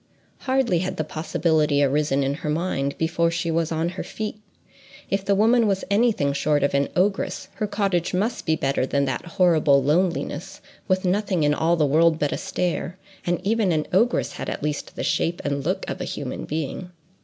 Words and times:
Hardly 0.39 0.79
had 0.79 0.97
the 0.97 1.03
possibility 1.03 1.83
arisen 1.83 2.23
in 2.23 2.33
her 2.41 2.49
mind, 2.49 2.97
before 2.97 3.29
she 3.29 3.51
was 3.51 3.71
on 3.71 3.89
her 3.89 4.03
feet: 4.03 4.41
if 5.11 5.23
the 5.23 5.35
woman 5.35 5.67
was 5.67 5.83
any 5.91 6.11
thing 6.11 6.33
short 6.33 6.63
of 6.63 6.73
an 6.73 6.89
ogress, 6.95 7.49
her 7.57 7.67
cottage 7.67 8.11
must 8.11 8.47
be 8.47 8.55
better 8.55 8.83
than 8.87 9.05
that 9.05 9.23
horrible 9.37 9.83
loneliness, 9.83 10.59
with 10.87 11.05
nothing 11.05 11.43
in 11.43 11.53
all 11.53 11.75
the 11.75 11.85
world 11.85 12.17
but 12.17 12.31
a 12.31 12.37
stare; 12.39 12.97
and 13.27 13.45
even 13.45 13.71
an 13.71 13.85
ogress 13.93 14.31
had 14.31 14.49
at 14.49 14.63
least 14.63 14.95
the 14.95 15.03
shape 15.03 15.39
and 15.45 15.63
look 15.63 15.87
of 15.87 16.01
a 16.01 16.05
human 16.05 16.45
being. 16.45 16.89